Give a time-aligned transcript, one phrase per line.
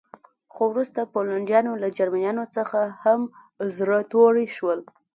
[0.53, 3.21] خو وروسته پولنډیان له جرمنانو څخه هم
[3.77, 4.79] زړه توري شول